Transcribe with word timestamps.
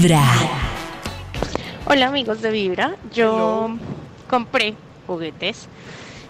Vibra. 0.00 0.22
Hola 1.86 2.06
amigos 2.06 2.40
de 2.40 2.52
Vibra, 2.52 2.94
yo 3.12 3.76
compré 4.30 4.74
juguetes 5.08 5.66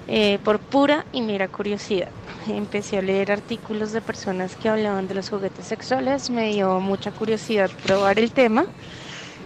eh, 0.07 0.39
por 0.43 0.59
pura 0.59 1.05
y 1.13 1.21
mera 1.21 1.49
curiosidad. 1.49 2.09
Empecé 2.49 2.97
a 2.97 3.03
leer 3.03 3.31
artículos 3.31 3.93
de 3.93 4.01
personas 4.01 4.57
que 4.57 4.71
hablaban 4.71 5.07
de 5.07 5.13
los 5.13 5.29
juguetes 5.29 5.67
sexuales, 5.67 6.31
me 6.31 6.51
dio 6.51 6.81
mucha 6.81 7.11
curiosidad 7.11 7.71
probar 7.85 8.19
el 8.19 8.31
tema. 8.33 8.65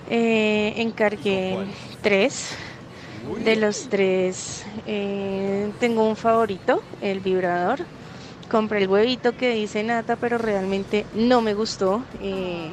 Eh, 0.09 0.75
encargué 0.77 1.57
tres. 2.01 2.55
De 3.45 3.57
los 3.57 3.89
tres 3.89 4.65
eh, 4.87 5.69
tengo 5.81 6.09
un 6.09 6.15
favorito, 6.15 6.81
el 7.01 7.19
vibrador. 7.19 7.81
Compré 8.49 8.83
el 8.83 8.89
huevito 8.89 9.37
que 9.37 9.53
dice 9.53 9.83
nata, 9.83 10.15
pero 10.15 10.39
realmente 10.39 11.07
no 11.13 11.41
me 11.41 11.55
gustó. 11.55 12.05
eh, 12.21 12.71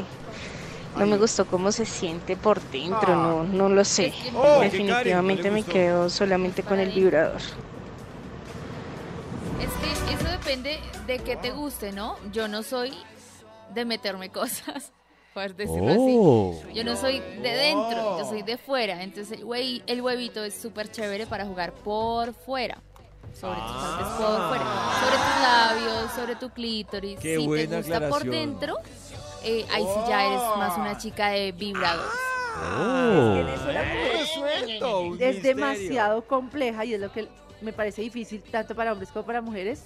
no 1.00 1.06
me 1.08 1.18
gustó 1.18 1.46
cómo 1.46 1.72
se 1.72 1.86
siente 1.86 2.36
por 2.38 2.62
dentro, 2.70 3.16
no, 3.16 3.44
no 3.44 3.70
lo 3.70 3.84
sé. 3.86 4.14
Oh, 4.36 4.58
qué 4.60 4.66
Definitivamente 4.66 5.44
Karen, 5.44 5.54
no 5.54 5.60
le 5.60 5.64
me 5.66 5.72
quedo 5.74 6.10
solamente 6.10 6.64
con 6.64 6.80
el 6.80 6.92
vibrador. 6.92 7.42
Es 9.62 9.70
que 10.08 10.14
eso 10.14 10.26
depende 10.32 10.80
de 11.08 11.20
que 11.20 11.36
te 11.36 11.52
guste, 11.52 11.92
¿no? 11.92 12.16
Yo 12.32 12.48
no 12.48 12.64
soy 12.64 12.94
de 13.74 13.86
meterme 13.86 14.30
cosas, 14.30 14.92
por 15.34 15.56
decirlo 15.56 15.94
Oh. 15.98 16.60
así. 16.64 16.74
Yo 16.74 16.84
no 16.84 16.96
soy 16.96 17.20
de 17.20 17.50
dentro, 17.52 18.20
yo 18.20 18.26
soy 18.28 18.42
de 18.44 18.58
fuera. 18.58 19.04
Entonces 19.04 19.40
el, 19.40 19.46
hue- 19.46 19.84
el 19.88 20.02
huevito 20.02 20.44
es 20.44 20.54
súper 20.54 20.90
chévere 20.92 21.28
para 21.28 21.46
jugar 21.46 21.74
por 21.74 22.34
fuera. 22.34 22.78
Sobre 23.40 23.58
tus 23.62 23.72
partes 23.72 24.08
por 24.18 24.48
fuera. 24.50 24.66
Sobre 25.02 25.18
tus 25.18 25.42
labios, 25.44 26.12
sobre 26.14 26.36
tu 26.36 26.50
clítoris. 26.50 27.20
Qué 27.20 27.36
si 27.36 27.42
te 27.42 27.48
buena 27.48 27.78
gusta 27.78 28.10
por 28.10 28.24
dentro, 28.26 28.76
eh, 29.44 29.66
ahí 29.72 29.84
sí 29.84 30.00
ya 30.08 30.26
eres 30.26 30.42
más 30.58 30.78
una 30.78 30.98
chica 30.98 31.30
de 31.30 31.52
vibradores. 31.52 32.12
Oh. 32.78 33.36
En 33.38 33.48
eso 33.48 33.72
la 33.72 33.84
mujer 33.84 34.12
Resuelto, 34.20 35.00
un 35.02 35.14
es 35.22 35.36
misterio. 35.36 35.56
demasiado 35.56 36.26
compleja 36.28 36.84
y 36.86 36.94
es 36.94 37.00
lo 37.00 37.12
que 37.12 37.28
me 37.62 37.72
parece 37.74 38.02
difícil 38.02 38.42
tanto 38.44 38.76
para 38.76 38.92
hombres 38.92 39.10
como 39.12 39.26
para 39.26 39.42
mujeres. 39.42 39.84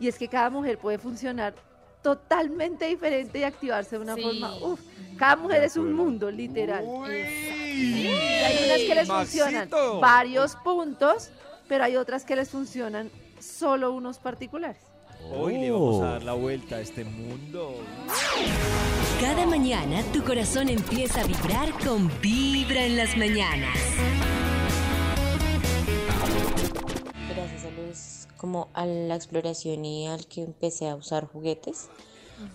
Y 0.00 0.08
es 0.08 0.18
que 0.18 0.28
cada 0.28 0.50
mujer 0.50 0.78
puede 0.78 0.98
funcionar 0.98 1.54
totalmente 2.02 2.86
diferente 2.86 3.38
y 3.38 3.44
activarse 3.44 3.96
de 3.96 4.02
una 4.02 4.14
Sí. 4.14 4.22
forma. 4.22 4.54
Uf, 4.56 4.80
cada 5.18 5.36
mujer 5.36 5.62
es 5.64 5.76
un 5.76 5.92
mundo, 5.92 6.30
literal. 6.30 6.84
Y 6.84 8.06
hay 8.08 8.64
unas 8.66 8.78
que 8.78 8.94
les 8.94 9.08
funcionan 9.08 9.70
varios 10.00 10.56
puntos, 10.56 11.30
pero 11.68 11.84
hay 11.84 11.96
otras 11.96 12.24
que 12.24 12.36
les 12.36 12.50
funcionan 12.50 13.10
solo 13.40 13.92
unos 13.92 14.18
particulares. 14.18 14.82
Hoy 15.32 15.58
le 15.58 15.70
vamos 15.70 16.02
a 16.02 16.10
dar 16.12 16.22
la 16.22 16.34
vuelta 16.34 16.76
a 16.76 16.80
este 16.80 17.04
mundo. 17.04 17.76
Cada 19.20 19.46
mañana 19.46 20.02
tu 20.12 20.22
corazón 20.22 20.68
empieza 20.68 21.22
a 21.22 21.24
vibrar 21.24 21.72
con 21.84 22.10
Vibra 22.20 22.84
en 22.84 22.96
las 22.96 23.16
mañanas. 23.16 23.76
gracias 27.34 27.64
a 27.64 27.70
los 27.70 28.28
como 28.36 28.68
a 28.74 28.84
la 28.84 29.14
exploración 29.14 29.84
y 29.84 30.06
al 30.06 30.26
que 30.26 30.42
empecé 30.42 30.88
a 30.88 30.96
usar 30.96 31.26
juguetes. 31.26 31.88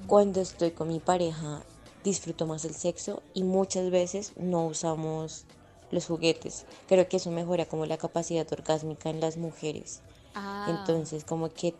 Cuando 0.08 0.42
estoy 0.42 0.72
con 0.72 0.90
mi 0.90 1.00
pareja 1.00 1.64
disfruto 2.04 2.46
más 2.46 2.66
el 2.66 2.76
sexo 2.76 3.24
y 3.34 3.44
muchas 3.44 3.90
veces 3.90 4.34
no 4.38 4.68
usamos 4.68 5.46
los 5.92 6.06
juguetes. 6.06 6.66
Creo 6.88 7.08
que 7.10 7.18
eso 7.18 7.32
mejora 7.32 7.66
como 7.66 7.86
la 7.86 7.98
capacidad 7.98 8.48
orgásmica 8.52 9.10
en 9.10 9.20
las 9.20 9.38
mujeres. 9.38 10.02
Ah, 10.36 10.68
entonces 10.70 11.24
como 11.24 11.50
que 11.50 11.74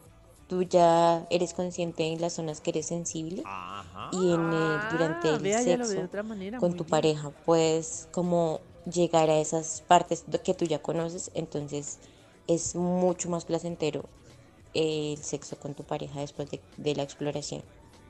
tú 0.50 0.64
ya 0.64 1.26
eres 1.30 1.54
consciente 1.54 2.12
en 2.12 2.20
las 2.20 2.34
zonas 2.34 2.60
que 2.60 2.72
eres 2.72 2.88
sensible 2.88 3.44
y 4.12 4.34
en 4.34 4.42
el- 4.52 4.80
durante 4.92 5.30
Ah, 5.30 5.36
el 5.36 5.40
vea, 5.40 5.62
sexo 5.62 6.02
otra 6.04 6.24
manera, 6.24 6.58
con 6.58 6.72
tu 6.72 6.84
bien. 6.84 6.90
pareja 6.90 7.30
puedes 7.46 8.10
como 8.12 8.60
llegar 8.92 9.30
a 9.30 9.38
esas 9.40 9.82
partes 9.88 10.24
do- 10.28 10.42
que 10.42 10.54
tú 10.56 10.66
ya 10.66 10.80
conoces 10.82 11.30
entonces 11.36 12.00
es 12.48 12.76
mucho 12.76 13.30
más 13.30 13.46
placentero 13.46 14.04
el 14.74 15.18
sexo 15.18 15.56
con 15.60 15.76
tu 15.76 15.84
pareja 15.84 16.20
después 16.22 16.50
de, 16.50 16.60
de 16.78 16.96
la 16.96 17.04
exploración 17.04 17.62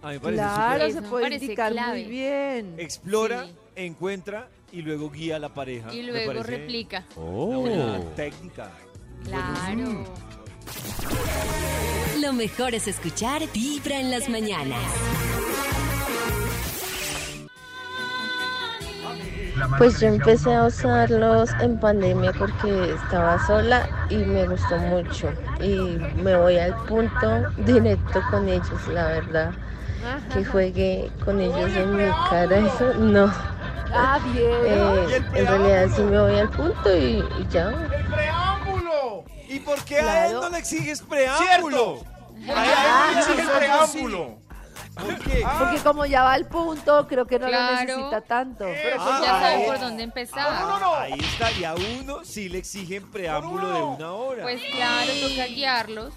A 0.02 0.08
mí 0.08 0.14
me 0.14 0.20
parece 0.22 0.42
Claro, 0.42 0.92
se 0.92 1.02
puede 1.02 1.24
parece 1.26 1.44
indicar 1.46 1.72
clave. 1.74 2.00
muy 2.04 2.10
bien. 2.10 2.76
Explora, 2.80 3.46
Sí. 3.48 3.52
encuentra 3.76 4.48
y 4.72 4.82
luego 4.82 5.10
guía 5.12 5.36
a 5.36 5.40
la 5.40 5.54
pareja. 5.54 5.94
y 5.94 6.04
luego 6.04 6.42
replica. 6.42 7.06
Una 7.18 7.58
buena 7.58 8.00
Oh. 8.00 8.04
técnica. 8.16 8.72
Claro. 9.26 10.06
Lo 12.22 12.34
mejor 12.34 12.76
es 12.76 12.88
escuchar 12.88 13.42
Vibra 13.54 14.00
en 14.00 14.12
las 14.12 14.28
mañanas. 14.30 14.80
Pues 19.78 20.00
yo 20.00 20.08
empecé 20.08 20.54
a 20.54 20.66
usarlos 20.66 21.52
en 21.62 21.80
pandemia 21.80 22.34
porque 22.34 22.94
estaba 22.94 23.40
sola 23.46 23.88
y 24.10 24.18
me 24.18 24.48
gustó 24.48 24.78
mucho. 24.78 25.32
Y 25.62 25.98
me 26.22 26.36
voy 26.36 26.58
al 26.58 26.76
punto 26.86 27.46
directo 27.58 28.22
con 28.30 28.50
ellos, 28.50 28.88
la 28.94 29.08
verdad. 29.08 29.54
Que 30.34 30.44
juegue 30.44 31.12
con 31.24 31.40
ellos 31.40 31.72
en 31.76 31.96
mi 31.96 32.10
cara, 32.30 32.58
eso 32.58 32.94
no. 32.96 33.32
Ah, 33.94 34.20
bien. 34.34 34.52
Eh, 34.66 35.24
en 35.36 35.48
realidad 35.48 35.88
sí 35.96 36.02
me 36.02 36.20
voy 36.20 36.38
al 36.38 36.50
punto 36.50 36.96
y, 36.96 37.24
y 37.40 37.48
ya. 37.50 37.74
¡Preámbulo! 39.76 39.76
¿Y 39.76 39.76
por 39.78 39.86
qué 39.86 40.00
a 40.00 40.28
él 40.28 40.34
no 40.34 40.50
le 40.50 40.58
exiges 40.58 41.02
preámbulo? 41.02 42.04
Ah, 42.50 43.06
A 43.06 43.12
él 43.12 43.28
no 43.28 43.36
le 43.36 43.48
preámbulo. 43.60 44.40
¿Por 44.96 45.20
qué? 45.20 45.46
Porque 45.60 45.78
como 45.80 46.06
ya 46.06 46.24
va 46.24 46.34
al 46.34 46.46
punto, 46.48 47.08
creo 47.08 47.26
que 47.26 47.40
no 47.40 47.48
Claro. 47.48 47.74
lo 47.76 47.80
necesita 47.86 48.22
tanto. 48.22 48.66
Ah, 48.66 49.20
ya 49.24 49.30
saben 49.40 49.60
ahí- 49.62 49.66
por 49.68 49.80
dónde 49.80 50.04
empezar. 50.04 50.48
Ahí 50.98 51.14
está, 51.20 51.52
y 51.54 51.64
a 51.64 51.74
uno 51.76 52.26
sí 52.26 52.50
le 52.50 52.58
exigen 52.58 53.10
preámbulo 53.12 53.68
de 53.74 53.82
una 53.82 54.12
hora. 54.12 54.44
Pues 54.44 54.62
claro, 54.74 55.12
toca 55.22 55.46
guiarlos. 55.48 56.14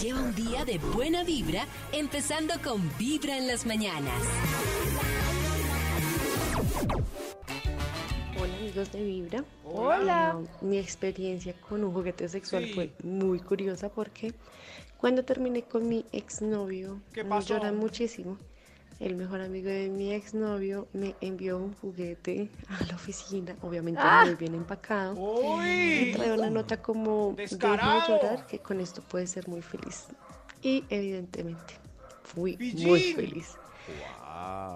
Lleva 0.00 0.20
un 0.20 0.34
día 0.34 0.64
de 0.66 0.78
buena 0.78 1.22
vibra, 1.24 1.64
empezando 1.92 2.54
con 2.62 2.90
Vibra 2.98 3.36
en 3.38 3.46
las 3.48 3.64
mañanas. 3.64 4.12
Amigos 8.76 8.92
de 8.92 9.04
Vibra. 9.04 9.44
Hola. 9.64 10.30
Ah, 10.32 10.40
mi 10.60 10.76
experiencia 10.76 11.54
con 11.54 11.82
un 11.82 11.94
juguete 11.94 12.28
sexual 12.28 12.66
fue 12.74 12.90
muy 13.02 13.38
curiosa 13.40 13.88
porque 13.88 14.34
cuando 14.98 15.24
terminé 15.24 15.62
con 15.62 15.88
mi 15.88 16.04
exnovio, 16.12 17.00
me 17.14 17.40
lloran 17.40 17.78
muchísimo. 17.78 18.36
El 19.00 19.16
mejor 19.16 19.40
amigo 19.40 19.68
de 19.68 19.88
mi 19.88 20.12
exnovio 20.12 20.88
me 20.92 21.14
envió 21.22 21.58
un 21.58 21.74
juguete 21.74 22.50
a 22.68 22.84
la 22.84 22.96
oficina, 22.96 23.56
obviamente 23.62 24.02
muy 24.24 24.34
bien 24.34 24.54
empacado. 24.54 25.14
Y 25.64 26.12
trae 26.12 26.32
una 26.32 26.50
nota 26.50 26.82
como 26.82 27.34
deja 27.34 27.56
de 27.56 28.12
llorar, 28.12 28.46
que 28.46 28.58
con 28.58 28.80
esto 28.80 29.02
puedes 29.08 29.30
ser 29.30 29.48
muy 29.48 29.62
feliz. 29.62 30.04
Y 30.62 30.84
evidentemente 30.90 31.74
fui 32.24 32.58
muy 32.76 33.14
feliz. 33.14 33.56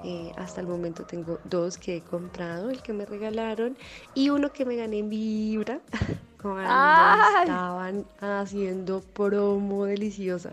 Eh, 0.04 0.32
hasta 0.38 0.60
el 0.62 0.66
momento 0.66 1.04
tengo 1.04 1.38
dos 1.44 1.76
que 1.76 1.96
he 1.98 2.00
comprado, 2.00 2.70
el 2.70 2.80
que 2.82 2.92
me 2.92 3.04
regalaron 3.04 3.76
y 4.14 4.30
uno 4.30 4.52
que 4.52 4.64
me 4.64 4.76
gané 4.76 4.98
en 5.00 5.10
Vibra 5.10 5.80
cuando 6.42 6.62
¡Ay! 6.66 7.42
estaban 7.42 8.06
haciendo 8.20 9.00
promo 9.00 9.84
deliciosa. 9.84 10.50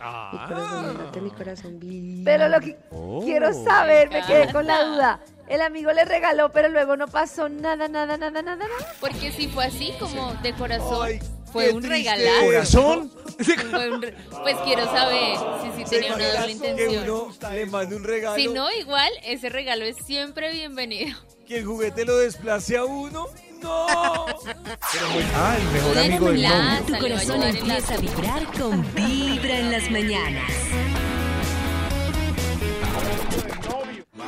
Ah. 0.00 0.30
Mi 0.32 0.38
corazón 0.54 0.98
late, 0.98 1.20
mi 1.20 1.30
corazón 1.30 1.80
vibra. 1.80 2.24
Pero 2.24 2.48
lo 2.48 2.60
que 2.60 2.76
Oh. 2.92 3.20
quiero 3.24 3.52
saber, 3.64 4.10
me 4.10 4.24
quedé 4.24 4.52
con 4.52 4.64
la 4.66 4.84
duda. 4.84 5.20
El 5.48 5.60
amigo 5.60 5.90
le 5.92 6.04
regaló, 6.04 6.52
pero 6.52 6.68
luego 6.68 6.96
no 6.96 7.08
pasó 7.08 7.48
nada, 7.48 7.88
nada, 7.88 8.16
nada, 8.16 8.30
nada, 8.30 8.54
nada. 8.56 8.74
Porque 9.00 9.32
si 9.32 9.48
fue 9.48 9.64
así, 9.64 9.92
como 9.98 10.34
de 10.34 10.52
corazón, 10.54 11.04
Ay, 11.06 11.18
fue 11.52 11.70
un 11.72 11.82
regalazo. 11.82 12.44
¿Corazón? 12.44 13.12
Pues 13.38 14.56
quiero 14.64 14.84
saber 14.86 15.36
si 15.62 15.84
sí 15.84 15.90
tenía 15.90 16.14
una 16.14 16.26
doble 16.28 16.46
Que 16.46 16.52
intención. 16.52 17.04
uno 17.04 17.32
le 17.52 17.66
mande 17.66 17.96
un 17.96 18.04
regalo, 18.04 18.36
Si 18.36 18.48
no, 18.48 18.70
igual, 18.72 19.10
ese 19.24 19.48
regalo 19.48 19.84
es 19.84 19.96
siempre 20.04 20.52
bienvenido. 20.52 21.16
que 21.46 21.58
el 21.58 21.64
juguete 21.66 22.04
lo 22.04 22.16
desplace 22.18 22.76
a 22.76 22.84
uno. 22.84 23.26
¡No! 23.62 23.86
Ah, 23.88 25.56
el 25.58 25.64
mejor 25.72 25.98
amigo 25.98 26.30
del 26.30 26.42
novio. 26.42 26.84
Tu 26.86 26.98
corazón 26.98 27.42
empieza 27.42 27.94
a 27.94 27.96
vibrar 27.98 28.46
con 28.58 28.94
Vibra 28.94 29.58
en 29.58 29.72
las 29.72 29.90
mañanas. 29.90 30.50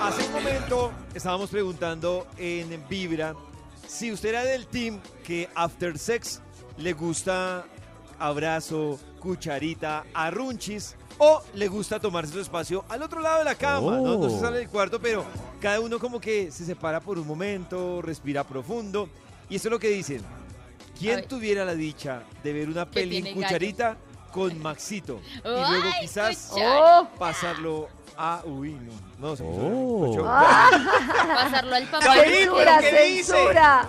Hace 0.00 0.24
un 0.26 0.32
momento 0.32 0.92
estábamos 1.14 1.50
preguntando 1.50 2.26
en 2.38 2.82
Vibra 2.88 3.34
si 3.86 4.10
usted 4.12 4.30
era 4.30 4.44
del 4.44 4.66
team 4.66 5.00
que 5.24 5.48
after 5.54 5.98
sex 5.98 6.40
le 6.78 6.92
gusta 6.94 7.66
abrazo, 8.20 8.98
cucharita, 9.18 10.04
arrunchis 10.14 10.94
o 11.18 11.42
le 11.54 11.68
gusta 11.68 11.98
tomarse 11.98 12.32
su 12.32 12.40
espacio 12.40 12.84
al 12.88 13.02
otro 13.02 13.20
lado 13.20 13.38
de 13.40 13.44
la 13.44 13.54
cama. 13.54 13.96
¿no? 13.96 14.18
no 14.18 14.28
se 14.30 14.36
Oh. 14.36 14.40
sale 14.40 14.58
del 14.58 14.68
cuarto, 14.68 15.00
pero 15.00 15.24
cada 15.60 15.80
uno 15.80 15.98
como 15.98 16.20
que 16.20 16.50
se 16.50 16.64
separa 16.64 17.00
por 17.00 17.18
un 17.18 17.26
momento, 17.26 18.00
respira 18.02 18.44
profundo. 18.44 19.08
Y 19.48 19.56
eso 19.56 19.68
es 19.68 19.72
lo 19.72 19.78
que 19.78 19.88
dicen. 19.88 20.20
A 20.20 20.98
¿Quién 20.98 21.26
tuviera 21.26 21.64
la 21.64 21.74
dicha 21.74 22.22
de 22.44 22.52
ver 22.52 22.68
una 22.68 22.84
peli 22.90 23.16
en 23.16 23.24
gallo. 23.24 23.36
cucharita 23.36 23.96
con 24.32 24.60
Maxito? 24.62 25.20
Y 25.36 25.40
luego 25.48 25.88
quizás. 26.00 26.50
¡Oh! 26.52 27.08
pasarlo 27.18 27.88
Ah, 28.22 28.42
uy, 28.44 28.72
no. 28.72 28.92
No, 29.30 29.34
se 29.36 29.42
Oh. 29.42 30.06
puso- 30.06 30.22
Pasarlo 30.24 31.74
al 31.74 31.86
papá. 31.86 32.12
¡Censura, 32.14 32.80
censura! 32.82 33.88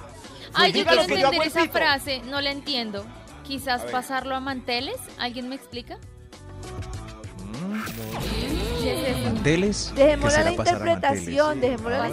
Ay, 0.54 0.72
yo 0.72 0.86
quiero 0.86 1.01
entender 1.01 1.42
esa 1.48 1.68
frase, 1.68 2.22
no 2.25 2.39
la 2.39 2.51
entiendo. 2.51 3.06
Quizás 3.51 3.81
A 3.81 3.88
pasarlo 3.88 4.33
a 4.33 4.39
manteles, 4.39 4.95
¿alguien 5.18 5.50
me 5.50 5.56
explica? 5.56 5.98
Manteles. 9.25 9.92
Dejémosla 9.94 10.38
¿Qué 10.38 10.44
la 10.45 10.51
será 10.51 10.56
pasar 10.56 10.75
a 10.75 10.80
interpretación, 10.94 11.59
dejémosla 11.59 11.98
la 11.98 12.09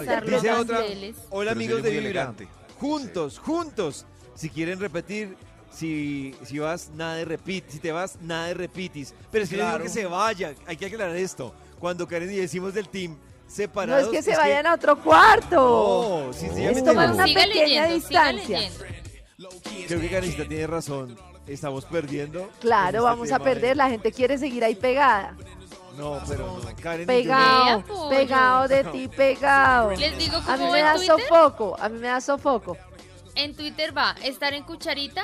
manteles. 0.65 1.15
hola 1.29 1.51
amigos 1.53 1.81
de 1.81 1.91
Vibra. 1.97 2.33
Juntos, 2.77 3.39
juntos. 3.39 4.05
Si 4.35 4.49
quieren 4.49 4.81
repetir, 4.81 5.37
si, 5.71 6.35
si 6.43 6.59
vas, 6.59 6.89
nada 6.95 7.15
de 7.15 7.23
repit. 7.23 7.63
Si 7.69 7.79
te 7.79 7.93
vas, 7.93 8.17
nada 8.19 8.47
de 8.47 8.55
repitis. 8.55 9.13
Pero 9.31 9.45
es 9.45 9.49
que 9.49 9.55
yo 9.55 9.61
Claro. 9.61 9.77
digo 9.77 9.93
que 9.93 9.97
se 10.01 10.05
vaya. 10.07 10.53
Hay 10.67 10.75
que 10.75 10.87
aclarar 10.87 11.15
esto. 11.15 11.55
Cuando 11.79 12.05
Karen 12.05 12.29
y 12.33 12.35
decimos 12.35 12.73
del 12.73 12.89
team 12.89 13.13
No 13.13 13.17
separados. 13.47 14.03
es 14.03 14.09
que 14.09 14.21
se 14.21 14.35
vayan 14.35 14.67
a 14.67 14.73
otro 14.73 15.01
cuarto. 15.01 16.25
No, 16.27 16.33
sí, 16.33 16.47
Oh. 16.51 16.57
Es 16.57 16.83
tomar 16.83 17.07
no. 17.07 17.15
una 17.15 17.23
pequeña 17.23 17.45
leyendo, 17.87 17.95
distancia. 17.95 18.59
Creo 19.87 20.01
que 20.01 20.09
Karencita 20.09 20.45
tiene 20.45 20.67
razón. 20.67 21.17
Estamos 21.49 21.85
perdiendo. 21.85 22.41
en 22.41 22.47
Claro, 22.59 22.97
este 22.97 22.99
vamos 22.99 23.31
a 23.31 23.39
perder. 23.39 23.75
La 23.77 23.89
gente 23.89 24.11
quiere 24.11 24.37
seguir 24.37 24.63
ahí 24.63 24.75
pegada. 24.75 25.35
No, 25.97 26.19
pero 26.27 26.45
no. 26.47 26.59
Karen 26.81 27.01
yo 27.01 27.07
Pegado, 27.07 27.83
pegado 28.09 28.67
de 28.69 28.83
ti, 28.85 29.07
pegado. 29.09 29.91
Les 29.91 30.17
digo 30.17 30.37
A 30.37 30.39
mí 30.39 30.45
cómo 30.59 30.71
me 30.71 30.81
da 30.81 30.95
Twitter. 30.95 31.19
sofoco, 31.19 31.75
a 31.79 31.89
mí 31.89 31.99
me 31.99 32.07
da 32.07 32.21
sofoco. 32.21 32.77
En 33.35 33.55
Twitter 33.55 33.95
va 33.97 34.15
estar 34.23 34.53
en 34.53 34.63
cucharita 34.63 35.23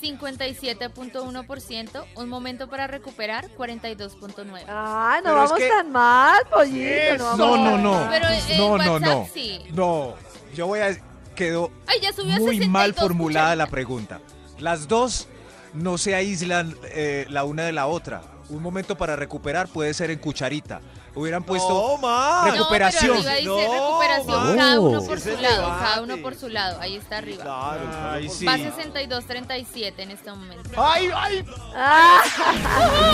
57.1%, 0.00 2.04
un 2.16 2.28
momento 2.28 2.68
para 2.68 2.86
recuperar 2.86 3.48
42.9. 3.56 4.64
Ah, 4.68 5.20
no 5.22 5.30
Pero 5.30 5.44
es 5.44 5.50
vamos 5.50 5.58
que- 5.58 5.68
tan 5.68 5.90
mal, 5.92 6.42
pollito. 6.52 7.16
No, 7.18 7.24
vamos 7.24 7.38
No, 7.38 7.56
no, 7.56 7.78
no. 7.78 8.06
Pero 8.10 8.28
en 8.28 8.58
No, 8.58 8.76
no, 8.78 8.92
WhatsApp 8.94 9.02
no. 9.02 9.28
sí. 9.32 9.60
No, 9.72 10.14
yo 10.54 10.66
voy 10.66 10.80
a... 10.80 10.96
Quedó 11.36 11.70
Ay, 11.86 11.98
ya 12.00 12.12
subió 12.12 12.34
a 12.34 12.38
muy 12.38 12.58
62 12.58 12.68
mal 12.70 12.92
formulada 12.92 13.56
la 13.56 13.66
pregunta. 13.66 14.20
Las 14.58 14.86
dos 14.86 15.28
no 15.74 15.98
se 15.98 16.14
aíslan 16.14 16.76
eh, 16.84 17.26
la 17.28 17.44
una 17.44 17.64
de 17.64 17.72
la 17.72 17.86
otra. 17.86 18.22
Un 18.48 18.60
momento 18.62 18.96
para 18.98 19.16
recuperar 19.16 19.68
puede 19.68 19.94
ser 19.94 20.10
en 20.10 20.18
cucharita. 20.18 20.80
Hubieran 21.14 21.42
puesto... 21.44 21.68
No, 21.68 21.98
ma. 21.98 22.46
Recu- 22.48 22.52
recuperación. 22.52 23.16
No, 23.16 23.22
pero 23.22 23.30
arriba 23.30 23.36
dice 23.36 23.66
No, 23.68 23.72
recuperación, 23.72 24.56
cada 24.56 24.80
uno 24.80 25.02
por 25.02 25.20
su 25.20 25.28
lado, 25.30 25.56
debate. 25.62 25.84
cada 25.84 26.02
uno 26.02 26.16
por 26.18 26.34
su 26.34 26.48
lado, 26.48 26.80
ahí 26.80 26.96
está 26.96 27.18
arriba. 27.18 27.42
Claro, 27.44 27.80
Ay, 28.12 28.28
sí. 28.28 28.44
Va 28.46 28.56
62.37 28.56 29.92
en 29.98 30.10
este 30.10 30.30
momento. 30.30 30.70
¡Ay, 30.76 31.08
ay! 31.14 31.44
Ah, 31.74 32.22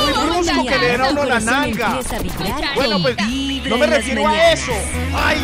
Muy 0.01 0.27
brusco 0.29 0.65
que 0.67 0.79
le 0.79 0.87
den 0.87 1.01
a 1.03 1.11
uno 1.11 1.25
la 1.25 1.41
nalga. 1.41 2.01
Bueno, 2.75 3.03
pues 3.03 3.17
no 3.69 3.77
me 3.79 3.87
refiero 3.87 4.27
a 4.29 4.53
eso. 4.53 4.73
¡Ay! 5.15 5.39